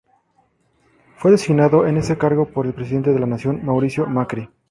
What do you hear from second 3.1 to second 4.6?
de la Nación, Mauricio Macri.